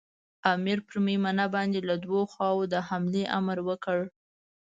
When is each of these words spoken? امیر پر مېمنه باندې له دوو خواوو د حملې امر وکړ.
امیر 0.53 0.77
پر 0.87 0.95
مېمنه 1.05 1.45
باندې 1.55 1.79
له 1.89 1.95
دوو 2.03 2.21
خواوو 2.31 2.69
د 2.73 2.75
حملې 2.87 3.23
امر 3.37 3.57
وکړ. 3.69 3.99